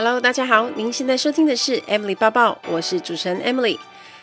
[0.00, 3.76] Hello，大家好，您现在收听的是 Emily 抱抱，我是主持人 Emily。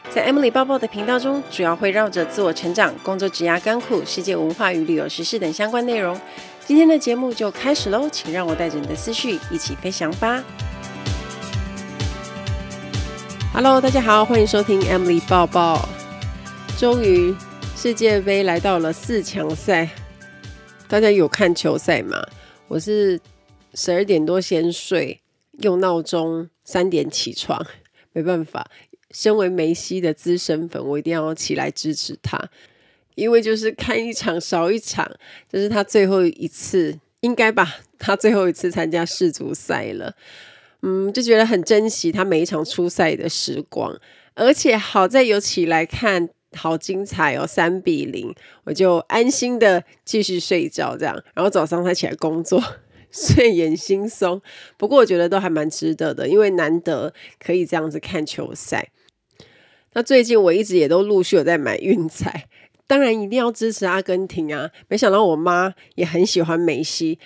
[0.10, 6.18] 在 Emily 抱抱的频道中，主要会绕着自我成长、工作、职涯、甘苦、世界文化与旅游时事等相关内容。
[6.66, 10.42] 今天的节目就开始喽，请让我带着你的思绪一起飞翔吧。
[13.54, 15.90] Hello，大家好，欢迎收听 Emily 抱抱。
[16.80, 17.36] 终于，
[17.76, 19.90] 世界杯来到了四强赛，
[20.88, 22.26] 大家有看球赛吗？
[22.70, 23.20] 我是
[23.74, 25.20] 十二点多先睡。
[25.62, 27.66] 用闹钟三点起床，
[28.14, 28.70] 没办法。
[29.12, 32.50] 身为梅西的资深粉，我一定要起来支持他，
[33.14, 35.10] 因为就是看一场少一场，
[35.50, 37.78] 这、是他最后一次，应该吧？
[37.98, 40.16] 他最后一次参加世足赛了，
[40.82, 43.98] 嗯，就觉得很珍惜他每一场出赛的时光，
[44.34, 52.62] 而且好在有起来看，好精彩哦，三比零，我就安心的继续睡觉，这样，然后早上才起来工作。
[53.16, 54.42] 睡眼惺忪，
[54.76, 58.90] 不过我觉得都还蛮值得的，因为难得可以这样子看球赛。
[59.94, 62.50] 那最近我一直也都陆续有在买运彩，
[62.86, 64.70] 当然一定要支持阿根廷啊！
[64.90, 67.18] 没想到我妈也很喜欢梅西，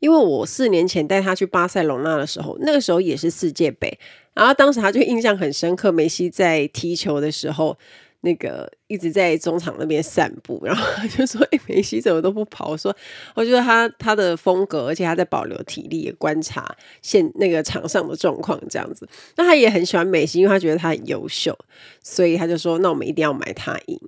[0.00, 3.96] 因为我四年前带她去巴塞罗那的时候，那个时候也是世界杯，
[4.34, 7.78] 然后当时她就印象很深刻，梅西在踢球的时候。
[8.20, 12.94] 那个一直在中场那边散步，然后他就说：“哎、欸，梅西怎么都不跑？”我说
[13.34, 19.08] ：“我觉得他他的风格，而且他在保留体力，观察现那个场上的状况这样子。
[19.36, 21.56] 那他也很喜欢梅西，因为他觉得他很优秀，
[22.02, 24.00] 所以他就说：‘那我们一定要买他赢，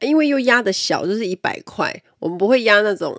[0.00, 3.16] 因为又压的小，就是一百块，我们不会压那种。”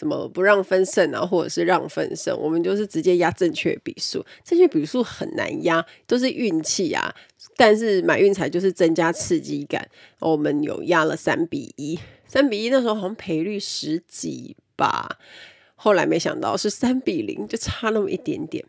[0.00, 4.24] 什么不让分胜啊，或者是让分胜，我们就是直接压正确比数。
[4.42, 7.14] 正确比数很难压，都是运气啊。
[7.54, 9.86] 但是买运彩就是增加刺激感。
[10.20, 15.18] 我们有压了三比一，三比一那时候好像赔率十几吧，
[15.74, 18.64] 后来没想到是三比零，就差那么一点点。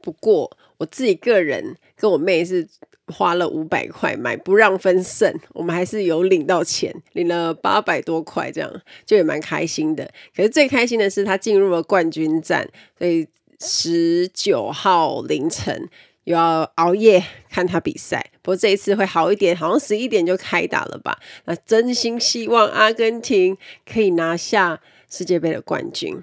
[0.00, 2.66] 不过我自己个人跟我妹是
[3.08, 10.10] 花了五百块买不让分胜，我们还是有领到钱，领了八百多块，这样就也蛮开心的。
[10.34, 12.68] 可是最开心的是他进入了冠军战，
[12.98, 13.28] 所以
[13.60, 15.88] 十九号凌晨
[16.24, 18.30] 又要熬夜看他比赛。
[18.42, 21.18] 不过这一次会好一点，好像十一点就开打了吧？
[21.44, 23.56] 那真心希望阿根廷
[23.90, 24.80] 可以拿下
[25.10, 26.22] 世界杯的冠军。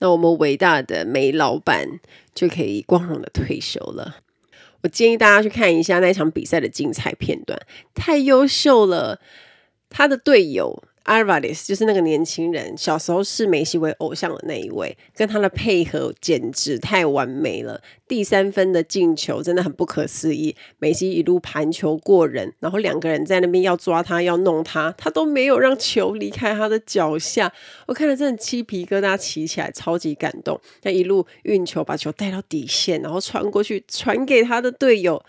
[0.00, 2.00] 那我们伟大的梅老板
[2.34, 4.16] 就可以光荣的退休了。
[4.84, 7.58] 我建议大家去看一下那场比赛的精彩片段，
[7.94, 9.20] 太优秀了。
[9.90, 10.84] 他的队友。
[11.04, 17.80] Alvarez 就是那个年轻人，小时候视梅西为偶像的那一位，跟他的配合简直太完美了。
[18.08, 27.52] 第三分的进球真的很不可思议，梅西一路盘球过人，然后两个人在那边要抓他，要弄他，他都没有让球离开他的脚下。
[27.86, 30.58] 我看了真的鸡皮疙瘩起起来，超级感动。
[30.80, 35.22] 他一路运球把球带到底线，然后传过去，传给他的队友。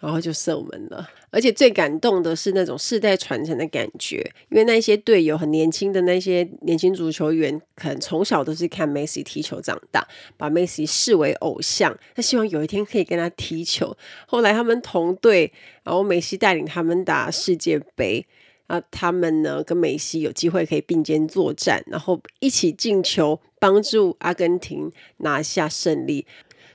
[0.00, 4.18] 然后就射门了，而且最感动的是那种世代传承的感觉，
[4.50, 10.06] 因为那些队友很年轻的那些年轻足球员，可能从小都是看梅西踢球长大，
[10.36, 13.96] 把梅西视为偶像，他希望有一天可以跟他踢球。
[14.28, 15.52] 后来他们同队，
[15.82, 18.24] 然后梅西带领他们打世界杯，
[18.68, 26.24] 啊，他们呢跟梅西有机会可以并肩作战，然后一起进球，帮助阿根廷拿下胜利。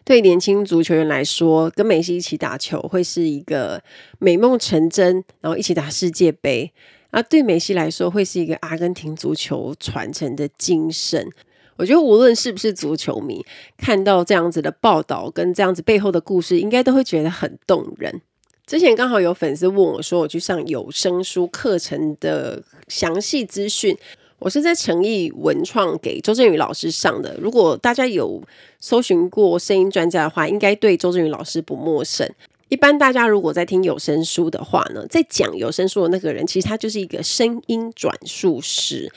[0.10, 3.80] 对年轻足球员来说，跟梅西一起打球会是一个
[4.18, 6.74] 美梦成真，然后一起打世界杯
[7.12, 7.22] 啊。
[7.22, 11.30] 对梅西来说，会是一个阿根廷足球传承的精神。
[11.78, 13.46] 我觉得无论是不是足球迷，
[13.78, 18.20] 看到这样子的报道跟这样子背后的故事，应该都会觉得很动人。
[18.66, 23.96] 之前刚好有粉丝问我说，我去上有声书课程的详细资讯。
[24.40, 27.36] 我是在诚毅文创给周振宇老师上的。
[27.40, 28.42] 如果大家有
[28.80, 32.30] 搜寻过声音专家的话，应该对周振宇老师不陌生。
[32.70, 39.12] 一般大家如果在听有声书的话呢，在讲有声书的那个人，其实他就是一个声音转述师。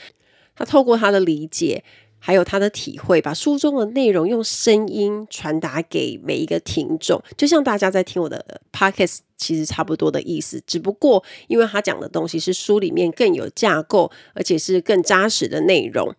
[0.55, 1.83] 他透过他的理解，
[2.25, 9.17] 还有他的体会，把书中的内容用声音传达给每一个听众，就像大家在听我的 podcast。
[9.35, 16.15] 其实差不多的意思，只不过因为他讲的东西是书里面更有架构，而且是更扎实的内容。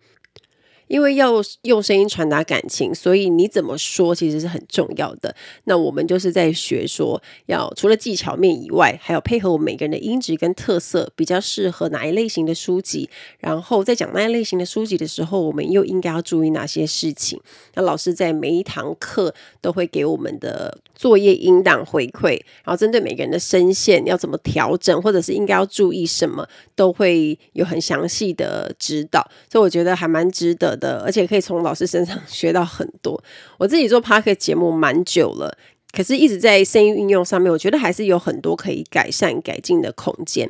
[0.87, 1.33] 因为要
[1.63, 5.35] 用声音传达感情，所以你怎么说其实是很重要的。
[5.63, 13.09] 那我们就是在学说，要除了技巧面以外，还有配合我们每个人的音质跟特色，比较适合哪一类型的书籍。
[13.39, 17.39] 然后在讲那一类型的书籍的时候，我们又应该要注意哪些事情？
[17.73, 22.33] 那老师在每一堂课都会给我们的作业音档回馈，
[22.63, 29.27] 然后针对每个人的声线要怎么调整，或者是应该要注意什么，都会有很详细的指导。
[29.49, 30.74] 所以我觉得还蛮值得。
[30.77, 33.21] 的，而且可以从老师身上 学到很多。
[33.57, 35.57] 我自己做 Podcast 节目蛮久了，
[35.91, 40.49] 可是一直在声音运用上面，我觉得还是有很多可以改善、改进的空间。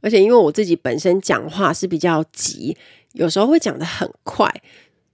[0.00, 2.76] 而且因为我自己本身讲话是比较急，
[3.12, 4.48] 有时候会讲得很快，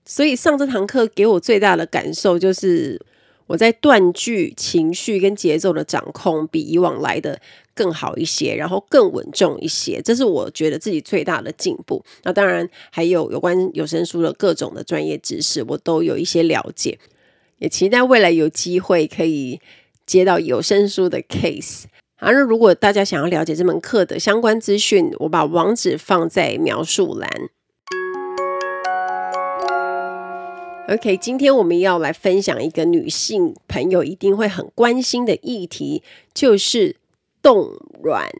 [0.04, 3.00] 所以上这堂课给我最大的感受就是。
[3.48, 7.38] 我在断句、情绪跟节奏的掌控比以往来的
[7.74, 12.04] 更好一些，然后更稳重一些，这是我觉得自己最大的进步。
[12.24, 16.98] 那当然还有有关有声书的各种的专业知识，我都有一些了解，
[17.58, 19.60] 也期待未来有机会可以
[20.06, 21.84] 接到有声书的 case。
[22.16, 27.28] 而如果大家想要了解这门课的相关资讯，我把网址放在描述栏。
[30.88, 36.02] OK，今天我们要来分享一个女性朋友一定会很关心的议题，
[36.34, 36.96] 就是
[37.42, 37.70] 冻
[38.02, 38.30] 卵。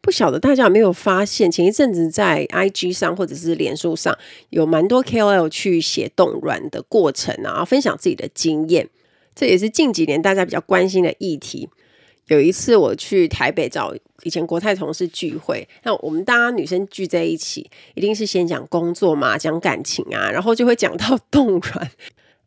[0.00, 4.16] 不晓得大家有没有发现，前一阵子在 IG 上或者是脸书上
[4.50, 8.88] 有蛮多 KOL 去写冻卵的过程啊，分享自己的经验。
[9.34, 11.68] 这也是近几年大家比较关心的议题。
[12.28, 21.90] 有一次我去台北找以前国泰同事聚会，那我们大家女生聚在一起，一定是先讲工作嘛，讲感情啊，然后就会讲到冻卵，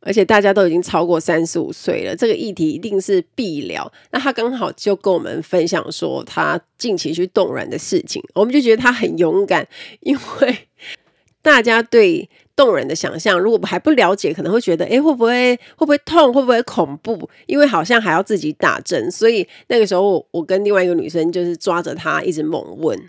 [0.01, 3.91] 而且大家都已经超过三十五岁了，这个议题一定是必聊。
[4.11, 9.67] 那他刚好就跟我们分享说他近期去冻卵的事情，我们就觉得他很勇敢，
[10.01, 10.57] 因为
[11.41, 12.29] 大家对。
[12.55, 17.29] 动人的想象，如果还不了解，可能会觉得，哎，会不会会不会痛，会不会恐怖？
[17.45, 22.99] 因为好像还要自己打针，所以那个时候我跟另外一个女生就是抓着她一直猛问，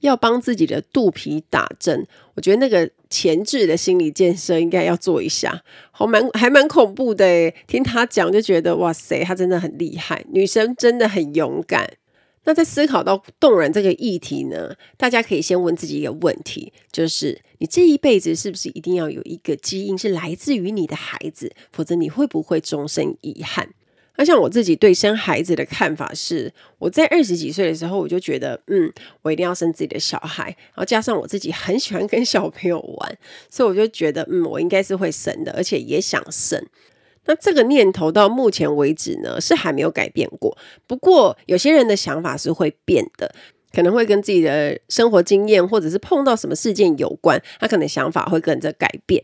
[0.00, 2.06] 要帮自己的肚皮打针。
[2.34, 7.54] 我觉得那个前置的心理建设应该要做一下，好蛮还蛮恐怖的诶。
[7.66, 11.88] 听她讲就觉得，哇塞，她真的很厉害，女生真的很勇敢。
[12.44, 23.68] 那在思考到冻卵这个议题呢，大家可以先问自己一个问题，就是你这一辈子是不是一定要有一个基因是来自于你的孩子，否则你会不会终身遗憾？
[24.16, 28.92] 那像我自己对生孩子的看法是，我在二十几岁的时候，我就觉得，嗯，
[29.22, 33.18] 我一定要生自己的小孩，然后加上我自己很喜欢跟小朋友玩，
[33.48, 36.62] 所以我就觉得，嗯，我应该是会生的，而且也想生。
[37.24, 40.58] 那这个念头到目前为止呢，是还没有改变过。
[40.86, 43.32] 不过有些人的想法是会变的，
[43.72, 49.22] 可能会跟自己的生活经验或者是碰到什么事件有关，他可能想法会跟着改变。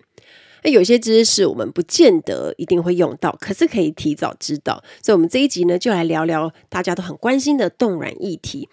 [0.62, 4.82] 那有些知识我们不见得一定会用到，可是可以提早知道。
[5.02, 8.68] 所以，我们这一集呢，就来聊聊大家都很关心的冻卵议题。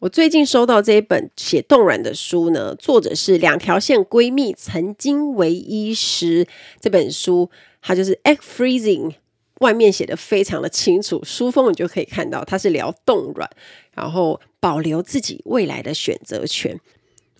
[0.00, 6.46] 我最近收到这一本写冻卵的书呢，作者是两条线闺蜜，曾经为医师。
[6.80, 7.50] 这本书
[7.82, 9.14] 它就是 egg freezing，
[9.58, 13.50] 外面写的非常的清楚，书封你就可以看到，它是聊冻卵，
[13.92, 16.78] 然后保留自己未来的选择权。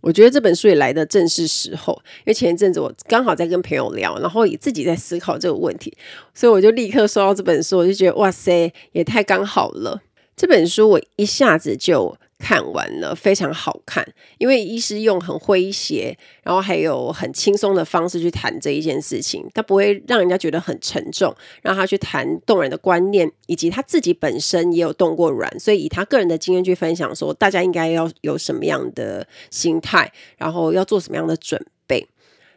[0.01, 5.97] 我觉得这本书也来的正是时候，因为前一阵子我刚好在跟朋友聊，然后也自己在思考这个问题，
[6.33, 10.01] 所以我就立刻收到这本书，我就觉得哇塞，也太刚好了。
[10.39, 12.17] 这本书我一下子就。
[12.41, 14.07] 看完了，非常好看，
[14.39, 32.07] 因为医师用很诙谐，然后还有很轻松的方式去谈这一件事情，他不会让人家觉得很沉重，让他去谈动人的观念，以及他自己本身也有动过卵，所以以他个人的经验去分享，说大家应该要有什么样的心态，然后要做什么样的准备。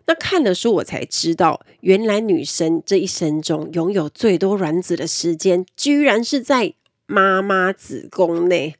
[0.06, 6.75] 那看的书我才知道，原来女生这一生中拥有最多卵子的时间，居然是在
[7.12, 8.74] 妈妈子宫内。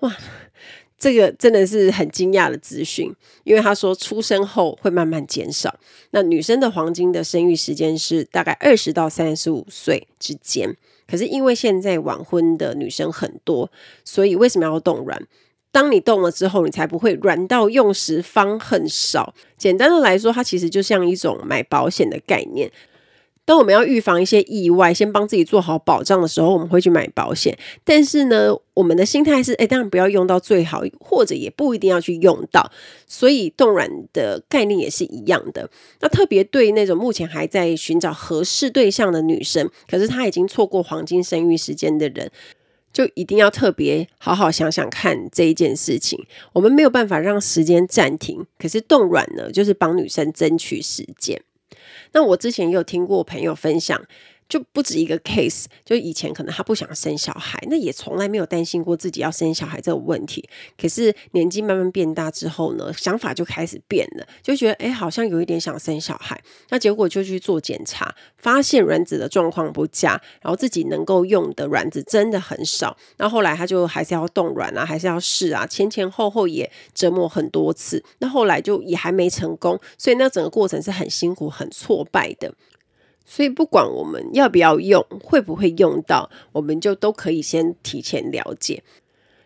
[0.00, 0.12] 哇，
[0.98, 5.78] 这个真的是很惊讶的资讯，因为他说出生后会慢慢减少。
[6.10, 13.70] 那女生的黄金的生育时间是大概二十到三十五岁之间，可是因为现在晚婚的女生很多，
[14.04, 15.26] 所以为什么要冻卵？
[15.70, 19.34] 当你冻了之后，你才不会卵到用时方恨少。
[19.56, 22.72] 简单的来说，它其实就像一种买保险的概念。
[23.48, 27.56] 当我们要预防一些意外，先帮自己做好保障的时候，我们会去买保险。
[27.82, 32.70] 但是呢，我们的心态是，诶，当然不要用到最好，或者也不一定要去用到。
[33.06, 35.70] 所以冻卵的概念也是一样的。
[36.00, 42.30] 那特别对那种目前还在寻找合适对象的女生，可是她已经错过黄金生育时间的人，
[42.92, 46.22] 就一定要特别好好想想看这一件事情。
[46.52, 51.40] 我们没有办法让时间暂停，可是冻卵呢，就是帮女生争取时间。
[52.12, 54.00] 那我之前也有听过朋友分享，
[54.48, 60.48] 就不止一个 case，就以前可能他不想生小孩，那也从来没有担心过自己要生小孩这个问题。
[60.80, 66.40] 可是年纪慢慢变大之后呢，想法就开始变了，就觉得哎，好像有一点想生小孩。
[66.70, 72.96] 那结果就去做检查，发现卵子的状况不佳，然后自己能够用的卵子真的很少。
[73.18, 78.02] 那后来他就还是要冻卵啊，还是要试啊，前前后后也折磨很多次。
[78.20, 82.54] 那后来就也还没成功，所以那整个过程是很辛苦、很挫败的。
[83.30, 88.82] 所以不管我们要不要用，会不会用到，我们就都可以先提前了解。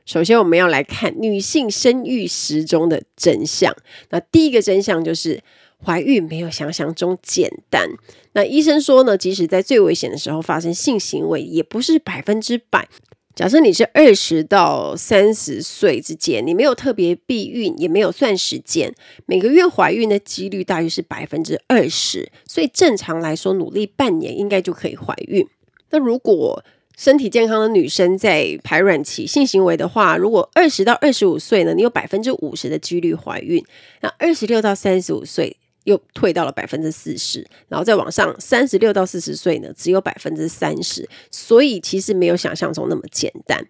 [0.07, 3.75] 首先，我们要来看女性生育时钟的真相。
[4.11, 5.43] 那第一个真相就是，
[5.85, 7.89] 怀孕没有想象中简单。
[8.35, 12.89] 那医生说呢，即使在最危险的时候发生性行为，也不是百分之百。
[13.35, 25.47] 假设你是二十到三十岁之间，你没有特别避孕，也没有算时间，每个月怀孕的几率大约是百分之二十，所以正常来说，努力半年应该就可以怀孕。
[25.91, 26.63] 那如果
[26.95, 33.63] 身体健康的女生在排卵期性行为的话，如果二十到二十五岁呢，你有百分之五十的几率怀孕；
[34.03, 35.57] 那二十六到三十五岁。
[35.85, 43.67] 又退到了百分之四十，然后再往上，三十六到四十岁呢，只有百分之三十，所以其实没有想象中那么简单。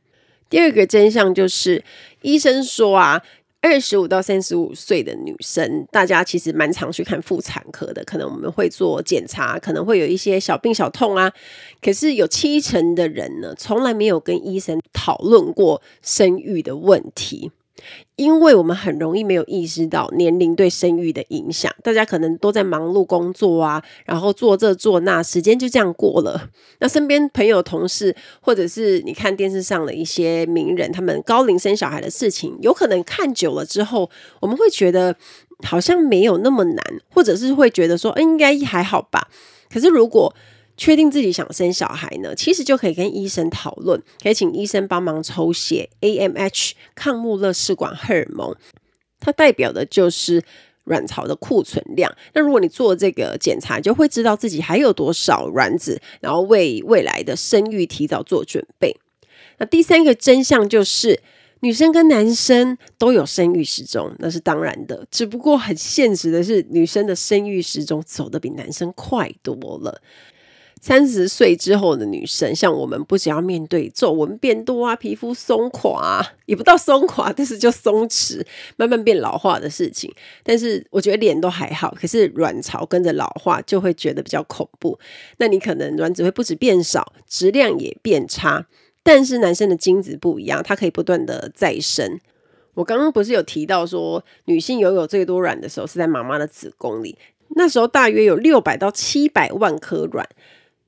[0.51, 1.83] 第二个真相就是，
[2.21, 3.23] 医生说啊，
[3.63, 11.33] 二十五到三十五岁的女生，大家其实蛮常去看妇产科的，可能我们会做检查，可能会有一些小病小痛啊，
[11.81, 17.51] 可是有七成的人呢，从来没有跟医生讨论过生育的问题。
[18.17, 26.49] 因为我们很容易没有意识到年龄对生育的影响，大家可能都在忙碌工作啊，然后做这做那，时间就这样过了。
[26.79, 34.11] 那身边朋友、同事，或者是你看电视上的一些名人，他们高龄生小孩的事情，有可能看久了之后，
[34.41, 35.17] 我们会觉得
[35.63, 39.29] 好像没有那么难，或者是会觉得说，嗯，应该还好吧。
[39.73, 40.35] 可是如果
[40.77, 48.57] 确定自己想生小孩呢，其实就可以跟医生讨论，可以请医生帮忙抽血 AMH 抗穆勒氏管荷尔蒙，
[49.21, 50.43] 它代表的就是
[50.85, 52.13] 卵巢的库存量。
[52.33, 58.97] 那如果你做这个检查，就会知道自己还有多少卵子，然后为未来的生育提早做准备。
[59.59, 61.21] 那第三个真相就是，
[61.61, 65.07] 女生跟男生都有生育时钟，那是当然的。
[65.11, 70.01] 只不过很现实的是，女生的生育时钟走得比男生快多了。
[70.83, 80.13] 三十岁之后的女生，像我们，不只要面对皱纹变多啊，皮肤松垮啊，也不到松垮，但是就松弛，慢慢变老化的事情。
[80.43, 84.99] 但是我觉得脸都还好，可是卵巢跟着老化，就会觉得比较恐怖。
[85.37, 88.67] 那你可能卵子会不止变少，质量也变差。
[89.05, 92.19] 但是男生的精子不一样，它可以不断的再生。
[92.75, 97.17] 我刚刚不是有提到说，女性拥有最多卵的时候是在妈妈的子宫里，
[97.51, 100.29] 那时候大约有六百到七百万颗卵。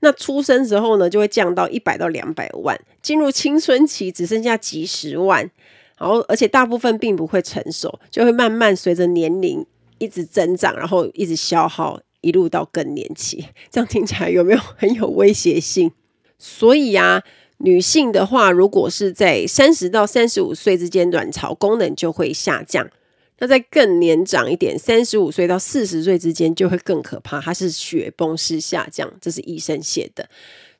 [0.04, 5.50] 那出生时候呢，就会降到一百到两百万，进入青春期只剩下几十万，
[5.96, 9.64] 然后而且大部分并不会成熟，就会慢慢随着年龄
[9.96, 13.46] 一直增长，然后一直消耗，一路到更年期。
[13.70, 15.90] 这样听起来有没有很有威胁性？
[16.38, 17.22] 所以啊，
[17.56, 22.90] 女性的话，如果是在三十到三十五岁之间，卵巢功能就会下降。
[23.38, 30.28] 那再更年长一点，三十五岁到四十岁之间就会更可怕，它是雪崩式下降，这是医生写的。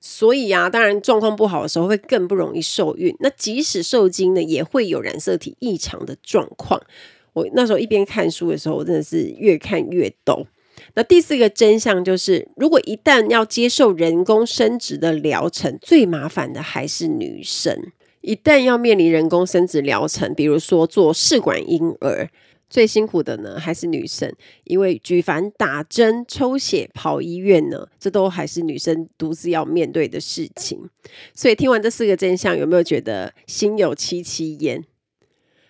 [0.01, 3.17] 所以啊，当然状况不好的时候会更不容易受孕。
[3.21, 6.81] 那即使受精呢，也会有染色体异常的状况。
[7.33, 10.47] 我那时候一边看书的时候，我真的是越看越抖。
[10.95, 17.93] 那第四个真相就是，如果一旦要接受人工生殖的疗程，最麻烦的还是女生。
[18.25, 22.31] 一旦要面临人工生殖疗程，比如说做试管婴儿，
[22.71, 30.89] 最辛苦的呢还是女生，因为举凡打针、抽血、跑医院呢，这都还是女生独自要面对的事情。
[31.35, 34.83] 所以听完这四个真相，有没有觉得心有戚戚焉？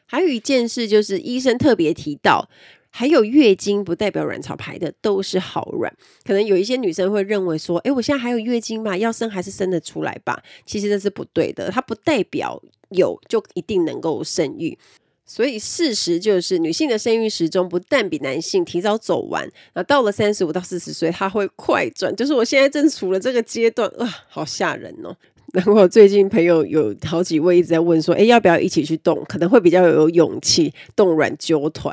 [0.06, 2.48] 还有一件事就是，医生特别提到。
[2.96, 5.92] 还有月经不代表卵巢排的都是好卵，
[6.24, 10.40] 可能有一些女生会认为说，诶，我现在还有月经嘛，要生还是生得出来吧？
[10.64, 14.78] 其实这是不对的，它不代表有就一定能够生育。
[15.26, 22.14] 所以事实就是，女性的生育时钟不但比男性提早走完，那到了三十五到四十岁，它会快转。
[22.14, 25.12] 就是我现在正处了这个阶段，啊，好吓人哦！
[25.52, 29.24] 然后最近朋友有好几位一直在问说，诶，要不要一起去动？
[29.28, 31.92] 可能会比较有勇气动卵揪团。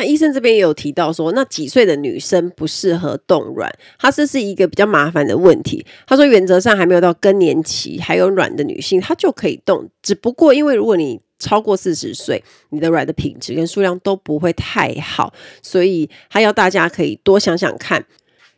[0.00, 5.84] 那医生这边也有提到说，那几岁的女生不适合冻卵，它这是一个比较麻烦的问题。
[6.06, 9.90] 他说，原则上还没有到更年期还有卵的女性，她就可以冻。
[10.00, 18.06] 只不过因为如果你超过四十岁，你的卵的品质跟数量都不会太好，所以还要大家可以多想想看。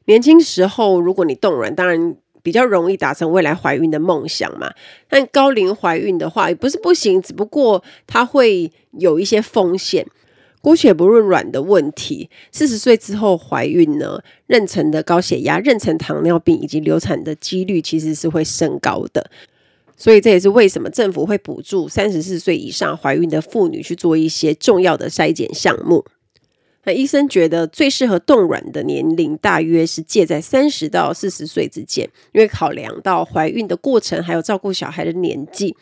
[0.05, 4.73] 年轻时候如果你冻卵，当然比较容易达成未来怀孕的梦想嘛。
[5.09, 10.07] 但高龄怀孕的话也不是不行，只不过它会有一些风险。
[10.63, 19.29] 姑且不论卵的问题，四十岁之后怀孕呢，妊娠的高血压、妊娠糖尿病以及流产的几率其实是会升高的。
[19.97, 26.05] 所以这也是为什么政府会补助三十四岁以上怀孕的妇女去做一些重要的筛检项目。
[26.85, 35.77] 那医生觉得最适合冻卵的年龄大约是介在三十到四十岁之间，因为考量到怀孕的过程还有照顾小孩的年纪。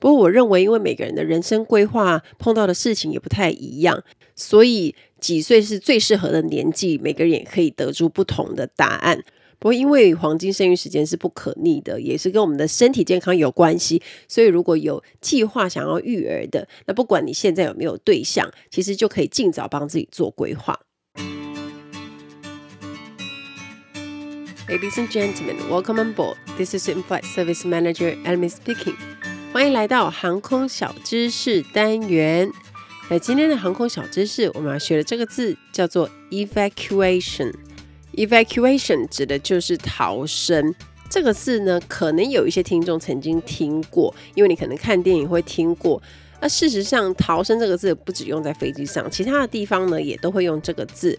[0.00, 4.02] 不过我认为，因为每个人的人生规划碰到的事情也不太一样。
[4.34, 9.22] 所以几岁是最适合的年纪，每个人也可以得出不同的答案。
[9.58, 14.00] 不过，因为黄金生育时间是不可逆的，也是跟我们的身体健康有关系。
[14.26, 20.80] 所以，如果有计划想要育儿的，那不管你现在有没有对象，其实就可以尽早帮自己做规划。
[24.66, 26.36] Ladies and gentlemen, welcome on board.
[26.56, 28.94] This is In-Flight Service Manager Amy speaking.
[29.52, 32.48] 欢迎来到航空小知识单元。
[33.08, 37.52] 那今天的航空小知识，我们要学的这个字叫做 evacuation。
[38.14, 40.72] evacuation 指的就是逃生。
[41.10, 46.00] 这个字呢，可能有一些听众曾经听过，因为你可能看电影会听过。
[46.40, 51.18] 那事实上，逃生这个字不只用在飞机上，其他的地方呢也都会用这个字。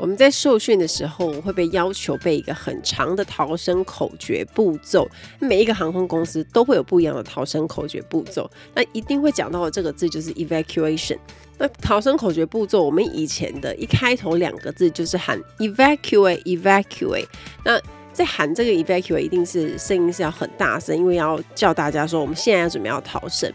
[0.00, 5.06] 我们在受训的时候会被要求背一个很长的逃生口诀步骤，
[5.38, 8.50] 每一个航空公司都会有不一样的逃生口诀步骤。
[8.74, 11.18] 那一定会讲到的这个字就是 evacuation。
[11.58, 17.26] 那逃生口诀步骤，我们以前的一开头两个字就是喊 evacuate evacuate。
[17.62, 17.78] 那
[18.10, 23.52] 在喊这个 evacuate 一定是声音是要很大声，因为要叫大家说我们现在要准备要逃生。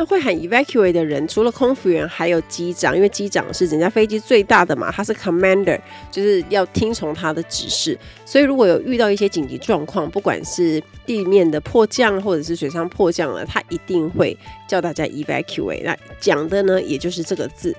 [0.00, 5.78] 那会喊 evacuate 的人，除了空服员，还有机长，因为机长是整架飞机最大的嘛，他是 commander，
[6.10, 7.98] 就是要听从他的指示。
[8.24, 14.34] 所以如果有遇到一些紧急状况，不管是地面的迫降，或者是水上迫降了，他一定会
[14.66, 15.82] 叫大家 evacuate。
[15.84, 17.76] 那讲的呢，也就是这个字。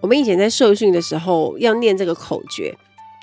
[0.00, 2.74] 我们以前在受训的时候要念这个口诀。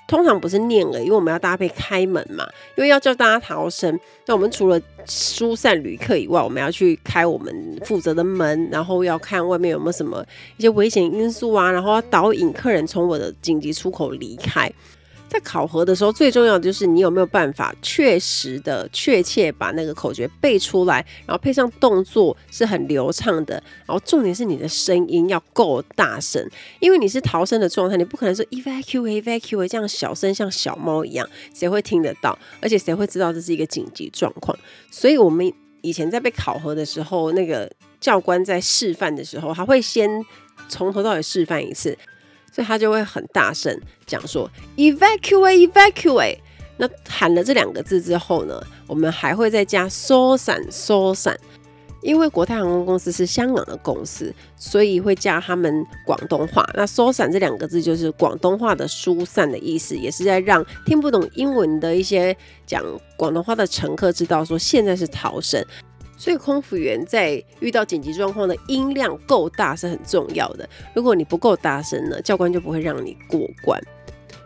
[0.07, 3.99] 通常不是念了，因为我们要搭配开门嘛，因为要叫大家逃生。
[4.25, 14.71] 那我们除了疏散旅客以外，我们要去开我们负责的门，然后要看外面有没有什么一些危险因素啊，然后要导引客人从我的紧急出口离开。
[15.29, 26.41] 在考核的时候，最重要的就是你有没有办法确实的、确切把那个口诀背出来，然后配上动作是很流畅的，然后重点是你的声音要够大声，
[26.79, 32.37] 因为你是逃生的状态，你不可能说 evacuate evacuate 这样小声像小猫一样，谁会听得到？
[32.61, 34.57] 而且谁会知道这是一个紧急状况？
[34.89, 35.51] 所以我们
[35.81, 40.09] 以前在被考核的时候，那个教官在示范的时候，他会先
[40.69, 41.97] 从头到尾示范一次。
[42.57, 46.39] 所以他就会很大声讲说 evacuate evacuate。
[46.75, 51.39] 那喊了这两个字之后呢，我们还会再加疏散疏散。
[52.01, 56.67] 因为国泰航空公司是香港的公司，所以会加他们广东话。
[56.73, 62.83] 那疏散这两个字就是广东话的疏散的意思，也是在让听不懂英文的一些讲
[63.15, 65.63] 广东话的乘客知道说现在是逃生。
[66.17, 70.67] 所以空服员在遇到紧急状况的音量够大是很重要的。
[70.93, 73.81] 如果你不够大声呢，教官就不会让你过关。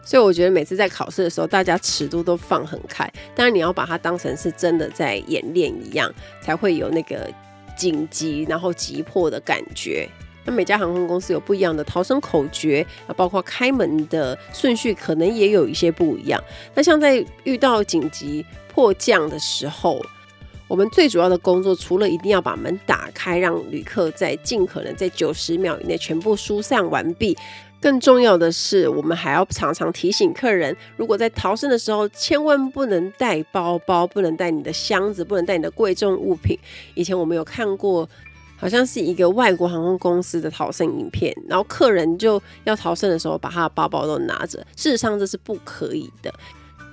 [0.03, 3.09] 所以我觉得每次在考试的时候，大家尺度都放很开。
[3.33, 7.31] 当然你要把它当成是真的在演练一样，才会有那个
[7.77, 10.09] 紧急然后急迫的感觉。
[10.43, 16.43] 那每家航空公司有不一样的逃生口诀，啊，包括开门的顺序可能也有一些不一样。
[16.73, 20.03] 那像在遇到紧急迫降的时候，
[20.71, 27.37] 我们最主要的工作，除了一定要把门打开，让旅客在尽可能在九十秒以内全部疏散完毕，
[27.81, 36.57] 更重要的是，我们还要常常提醒客人，如果在逃生的时候，千万不能带包包，不能带你的箱子，不能带你的贵重物品。
[36.95, 38.07] 以前我们有看过，
[38.55, 46.33] 好像是一个外国航空公司的逃生影片，然后客人就要逃生的时候，把他的包包都拿着，事实上这是不可以的。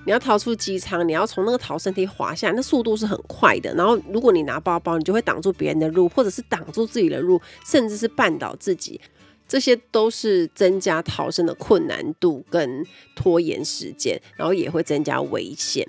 [0.05, 3.75] 你要逃出机舱，你要从那个逃生梯滑下，那速度是很快的。
[3.75, 9.01] 然后，如果你拿包包，你就会挡住别人的路，或者是挡住自己的路，甚至是绊倒自己。
[9.47, 12.85] 这些都是增加逃生的困难度跟
[13.15, 15.87] 拖延时间，然后也会增加危险。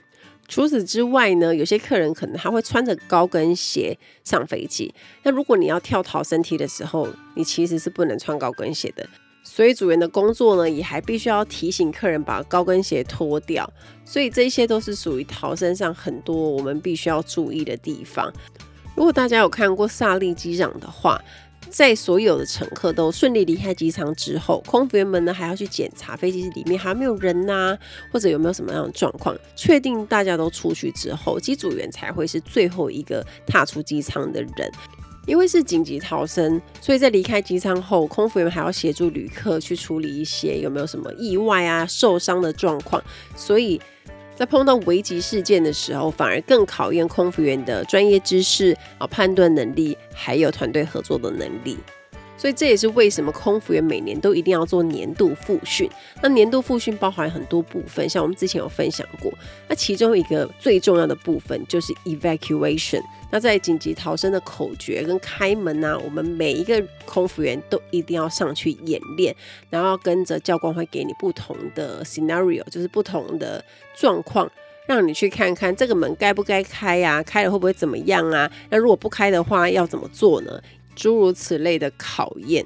[0.47, 4.93] 除此之外呢，有些客人可能他会穿着高跟鞋上飞机。
[5.23, 9.07] 那如果你要跳逃生梯的时候，你其实是不能穿高跟鞋的。
[9.51, 13.67] 所以组员的工作呢，也还必须要提醒客人把高跟鞋脱掉。
[14.05, 18.31] 所以这些都是属于逃生上很多我们必须要注意的地方。
[18.95, 21.19] 如果大家有看过萨利机长的话，
[21.69, 27.77] 在所有的乘客都顺利离开机舱之后，空服员们呢还要去检查飞机里面还有没有人呐、
[28.11, 34.71] 或者有没有什么样的状况，确定大家都出去之后，机组员才会是最后一个踏出机舱的人。
[35.25, 43.03] 因为是紧急逃生，所以在离开机舱后，空服员还要协助旅客去处理一些有没有什么意外啊、受伤的状况，
[43.35, 43.79] 所以。
[44.35, 51.77] 在碰到危急事件的时候，反而更考验空服员的专业知识啊、判断能力，还有团队合作的能力。
[52.39, 55.89] 所以这也是为什么空服员每年都一定要做年度复训。
[56.23, 59.31] 那年度复训包含很多部分，像我们之前有分享过。
[59.67, 63.01] 那其中一个最重要的部分就是 evacuation。
[63.29, 69.35] 那在紧急逃生的口诀跟开门啊，我们每一个空服员都一定要上去演练，
[69.69, 73.63] 然后跟着教官会给你不同的 scenario，就是不同的
[73.95, 74.51] 状况，
[74.87, 78.49] 让你去看看这个门该不该开呀、啊，开了会不会怎么样啊？
[78.71, 80.59] 那如果不开的话，要怎么做呢？
[80.99, 82.65] 诸如此类的考验，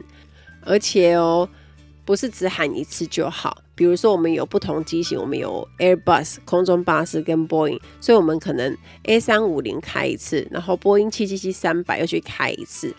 [0.62, 1.48] 而且哦，
[2.04, 3.62] 不是只喊一次就好。
[3.76, 12.92] 比如说，我们有不同机型，我们有 Airbus 空中巴士跟 Boeing，所以我们可能 A 三五零开一次，然后波音七七七三百又去开一次。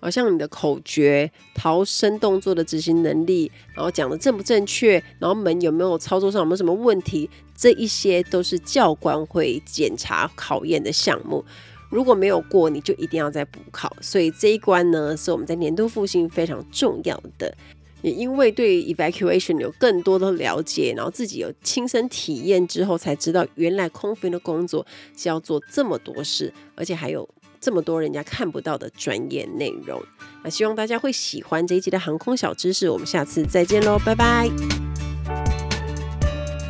[0.00, 11.44] 好像你的口诀、逃生动作的执行能力，然后讲的正不正确，然后门有没有操作上有没有什么问题，这一些都是教官会检查考验的项目。
[11.90, 13.96] 如果没有过，你就一定要再补考。
[14.00, 17.54] 所以这一关呢，是我们在年度复训非常重要的。
[18.00, 27.28] 也因为对 evacuation 有更多的了解，然后自己有亲身体验之后，才知道原来空服的工作是要做这么多事，而且还有
[27.60, 30.00] 这么多人家看不到的专业内容。
[30.44, 35.07] 那希望大家会喜欢这一集的航空小知识，我们下次再见喽，拜拜。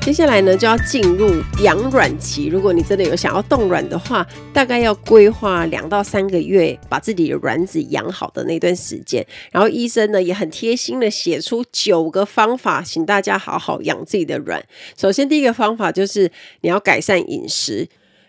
[0.08, 1.28] 接下来呢，就要进入
[1.62, 2.46] 养卵期。
[2.46, 9.22] 如果你真的有想要冻卵的话，大概要规划两到三个月，把自己的卵子养好的那段时间。
[9.52, 14.64] 然后医生呢也很贴心的写出九个方法，请大家好好养自己的卵。
[14.96, 17.86] 首先，第一个方法就是你要改善饮食。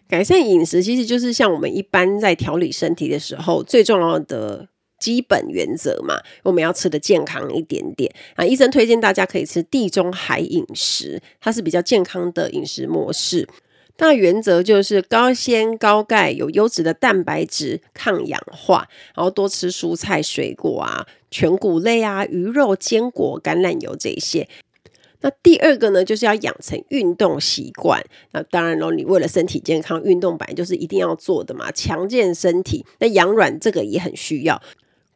[0.10, 4.68] 改善饮食其实就是像我们一般在调理身体的时候最重要的。
[5.00, 8.46] 基本原则嘛，我们要吃得健康一点点啊。
[8.46, 13.48] 医生推荐大家可以吃地中海饮食，它是比较健康的饮食模式。
[14.02, 24.48] 那原则就是高纤高钙，有优质的蛋白质，抗氧化，然后多吃蔬菜水果啊，全谷类啊，鱼肉、坚果、橄榄油这些。
[25.22, 28.02] 那第二个呢，就是要养成运动习惯。
[28.32, 32.86] 那当然喽，你为了身体健康，运动本来就是一定要做的嘛，强健身体。
[33.00, 34.62] 那养卵这个也很需要。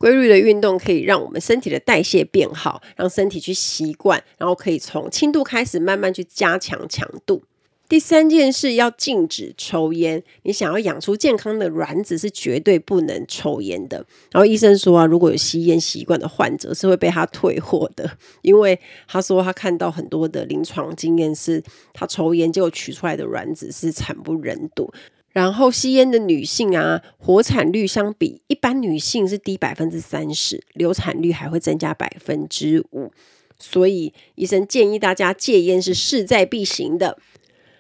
[0.04, 7.42] 规律的运动可以让我们身体的代谢变好，让身体去习惯，然后可以从轻度开始，慢慢去加强强度。
[7.88, 10.22] 第三件事要禁止抽烟。
[10.42, 14.06] 你想要养出健康的卵子，是绝对不能抽烟的。
[14.30, 21.64] 然后医生说啊，如果有吸烟习惯的患者，是会被他退货的，因为他说他看到很多的临床经验是，
[21.94, 24.92] 他抽烟结果取出来的卵子是惨不忍睹。
[25.34, 33.12] 然后吸烟的女性啊，活产率相比一般女性是低百分之三十，流产率还会增加百分之五，
[33.60, 37.18] 所以医生建议大家戒烟是势在必行的。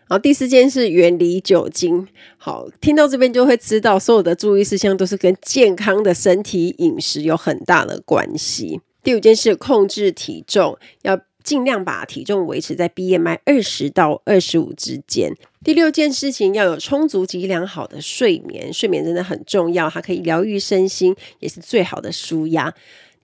[0.09, 2.07] 然后第四件事，远离酒精。
[2.37, 8.81] 好，听到这边就会知道，所有的注意事项都是跟健康的身体饮食有很大的关系。
[9.01, 15.35] 第五件事，控制体重，要尽量把体重维持在 BMI 二十到二十五之间。
[15.63, 22.73] 第六件事情，要有充足及良好的睡眠，睡眠真的很重要，它可以疗愈身心，也是最好的舒压。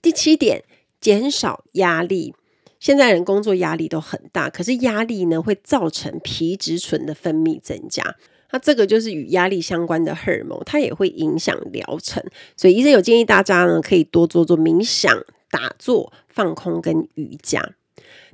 [0.02, 0.64] 第七点，
[1.02, 2.34] 减少压力。
[2.80, 8.16] 现在人工作压力都很大，可是压力呢会造成皮质醇的分泌增加，
[8.52, 12.24] 那这个就是与压力相关的荷尔蒙，它也会影响疗程。
[12.56, 15.14] 所以医生有建议大家呢，可以多做做冥想、
[15.52, 17.74] 打坐、放空跟瑜伽。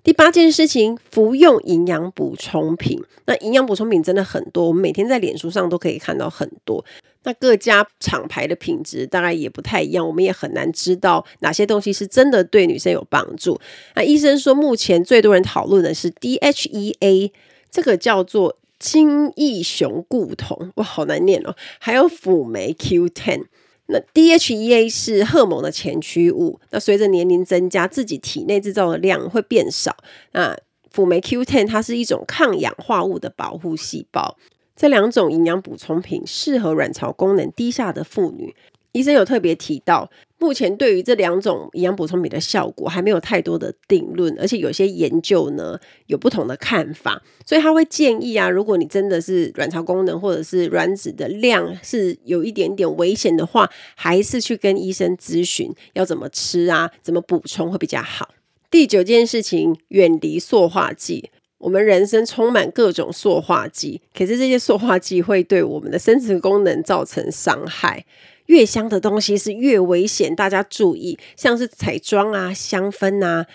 [0.05, 3.01] 第八件事情，服用营养补充品。
[3.25, 6.85] 那营养补充品真的很多，我们每天在脸书上都可以看到很多。
[7.23, 13.59] 那各家厂牌的品质大概也不太一样，我们也很难知道哪些东西是真的对女生有帮助。
[13.95, 17.31] 那医生说，目前最多人讨论的是 DHEA，
[17.71, 21.55] 这个叫做精益雄固酮，哇，好难念哦。
[21.79, 23.45] 还有辅酶 Q10。
[23.87, 29.95] 那 DHEA 是荷尔蒙的前驱物，那随着年龄增加，自己体内制造的量会变少。
[30.31, 30.57] 那
[30.91, 34.37] 辅酶 Q10 它是一种抗氧化物的保护细胞。
[34.75, 38.55] 这两种营养补充品适合卵巢功能低下的妇女。
[38.91, 40.09] 医生有特别提到，
[40.45, 58.29] 目前对于这两种营养补充品的效果还没有太多的定论，而且有些研究呢有不同的看法，所以他会建议啊，如果你真的是卵巢功能或者是卵子的量是有一点点危险的话，还是去跟医生咨询要怎么吃啊，怎么补充会比较好。
[58.69, 61.31] 第九件事情，远离塑化剂。
[61.57, 68.05] 我们人生充满各种塑化剂，可是这些塑化剂会对我们的生殖功能造成伤害。
[68.47, 73.45] 越香的东西是越危险，大家注意，像是彩妆啊、香氛啊、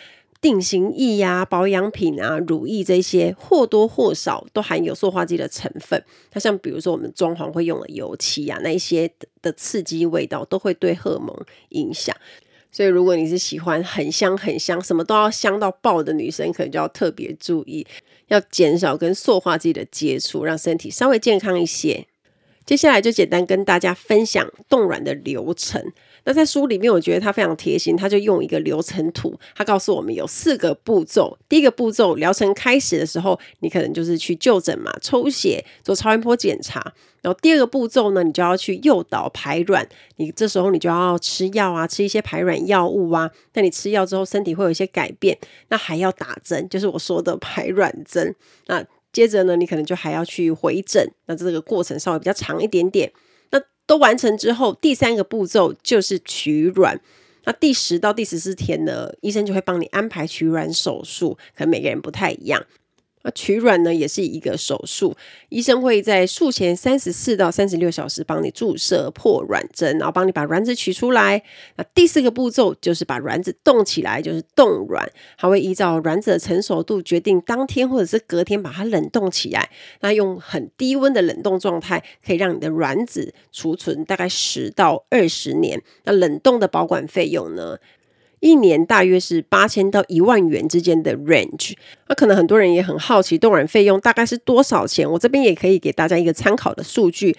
[0.40, 6.03] 定型液啊、保养品啊、乳液这些，或多或少都含有塑化剂的成分。
[6.31, 9.11] 它像比如说我们装潢会用的油漆啊，那一些
[9.42, 11.37] 的刺激味道都会对荷尔蒙
[11.70, 12.16] 影响。
[12.72, 17.87] 所以如果你是喜欢很香很香，什么都要香到爆的女生，可能就要特别注意，
[18.29, 22.07] 要减少跟塑化剂的接触，让身体稍微健康一些。
[22.70, 25.85] 接下来就简单跟大家分享冻卵的流程。
[26.22, 31.37] 那在书里面，我觉得他非常贴心，他就用一个流程图，他告诉我们有四个步骤。
[31.48, 36.80] 第一个步骤，疗程开始的时候，你可能就是去就诊嘛，抽血做超音波检查。
[37.22, 39.85] 然后第二个步骤呢，你就要去诱导排卵，
[40.18, 43.28] 你这时候你就要吃药啊，吃一些排卵药物啊。
[43.54, 45.37] 那你吃药之后，身体会有一些改变，
[45.70, 48.33] 那还要打针，就是我说的排卵针。
[48.68, 53.12] 那接着呢，你可能就还要去回诊，那这个过程稍微比较长一点点。
[53.51, 57.01] 那都完成之后，第三个步骤就是取卵。
[57.44, 62.64] 那第十到第十四天呢，医生就会帮你安排取卵手术，可能每个人不太一样。
[63.22, 65.14] 那取卵呢，也是一个手术，
[65.50, 71.42] 医生会在术前三十四到三十六小时帮你注射破卵针，然后帮你把卵子取出来。
[71.76, 75.06] 那第四个步骤就是把卵子冻起来，就是冻卵，
[75.37, 79.70] 还会依照卵子的成熟度决定当天或者是隔天把它冷冻起来。
[80.00, 85.83] 那用很低温的冷冻状态，可以让你的卵子储存大概十到二十年。
[86.04, 87.76] 那冷冻的保管费用呢？
[88.40, 91.74] 一年大约是八千到一万元之间的 range，
[92.09, 95.11] 那可能很多人也很好奇冻卵费用大概是多少钱？
[95.11, 97.37] 我这边也可以给大家一个参考的数据，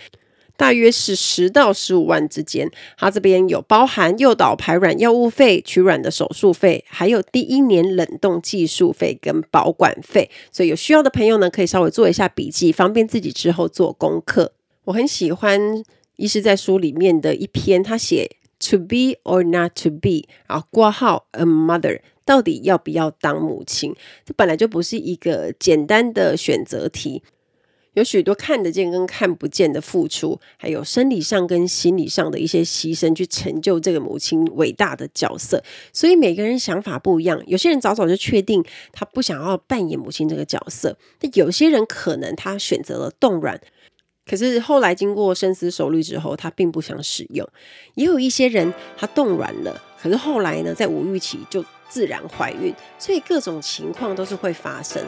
[0.56, 2.70] 大约是十到十五万之间。
[3.00, 10.30] 它这边有包含诱导排卵药物费、取卵的手术费，还有第一年冷冻技术费跟保管费。
[10.52, 14.54] 所以有需要的朋友呢，可以稍微做一下笔记，方便自己之后做功课。
[14.84, 15.60] 我很喜欢
[16.18, 18.38] 医师在书里面的一篇，他写。
[18.70, 23.96] To be or not to be，然后括号 a mother，到底要不要当母亲？
[24.24, 27.24] 这本来就不是一个简单的选择题，
[27.94, 35.64] 有许多看得见跟看不见的付出，还有生理上跟心理上的一些牺牲，去成就这个母亲伟大的角色。
[35.92, 43.60] 所以每个人想法不一样，有些人早早就确定他不想要扮演母亲这个角色，但有些人可能他选择了冻卵。
[44.32, 47.46] 可是后来经过深思熟虑之后，他并不想使用。
[47.96, 55.04] 也有一些人他冻卵了，可是后来呢，在无预期就自然怀孕，所以各种情况都是会发生。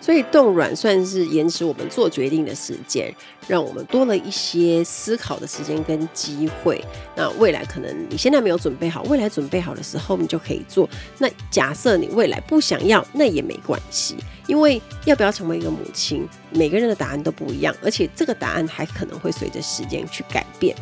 [0.00, 3.12] 所以冻卵算是延迟我们做决定的时间，
[3.46, 6.82] 让我们多了一些思考的时间跟机会。
[7.14, 10.88] 那未来可能你现在没有准备好，未来准备好的时候你就可以做。
[11.18, 20.74] 那假设你未来不想要，那也没关系，因为要不要成为一个母亲，每个人的答案都不一样，而且这个答案还可能会随着时间去改变。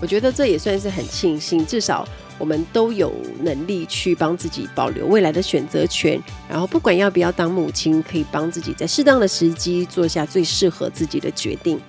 [0.00, 2.06] 我觉得这也算是很庆幸，至少。
[2.38, 11.80] 我们都有能力去帮自己保留未来的选择权，然后不管要不要当母亲，可以帮自己在适当的时机做下最适合自己的决定。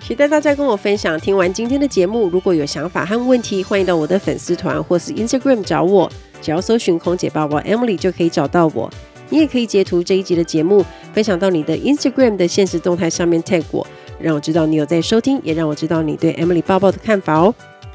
[0.00, 1.20] 期待大家跟我分享。
[1.20, 6.10] 听完今天的节目，如果有想法和问题，欢迎到我的粉丝团或是 Instagram 找我，
[6.40, 8.90] 只要搜寻空姐抱抱 Emily 就可以找到我。
[9.28, 13.86] 你也可以截图这一集的节目，分享到你的 Instagram 的现实动态上面 tag 我，
[14.18, 17.54] 让我知道你有在收听，也让我知道你对 Emily 抱抱的看法哦。